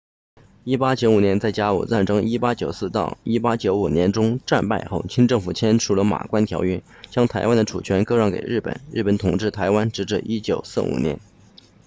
[0.65, 6.81] 1895年在甲午战争 1894-1895 年中战败后清政府签署了马关条约
[7.11, 11.19] 将台湾的主权割让给日本日本统治台湾直至1945年